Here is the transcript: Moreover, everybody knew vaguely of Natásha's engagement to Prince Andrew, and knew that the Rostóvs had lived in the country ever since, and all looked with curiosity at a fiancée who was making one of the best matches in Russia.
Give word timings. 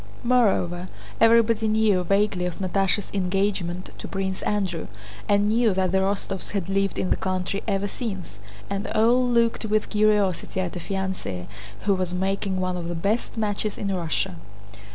Moreover, 0.23 0.87
everybody 1.19 1.67
knew 1.67 2.03
vaguely 2.03 2.47
of 2.47 2.57
Natásha's 2.57 3.11
engagement 3.13 3.91
to 3.99 4.07
Prince 4.07 4.41
Andrew, 4.41 4.87
and 5.29 5.47
knew 5.47 5.75
that 5.75 5.91
the 5.91 5.99
Rostóvs 5.99 6.53
had 6.53 6.69
lived 6.69 6.97
in 6.97 7.11
the 7.11 7.15
country 7.15 7.61
ever 7.67 7.87
since, 7.87 8.39
and 8.67 8.87
all 8.87 9.23
looked 9.27 9.65
with 9.65 9.89
curiosity 9.91 10.59
at 10.59 10.75
a 10.75 10.79
fiancée 10.79 11.45
who 11.81 11.93
was 11.93 12.15
making 12.15 12.59
one 12.59 12.77
of 12.77 12.87
the 12.87 12.95
best 12.95 13.37
matches 13.37 13.77
in 13.77 13.95
Russia. 13.95 14.37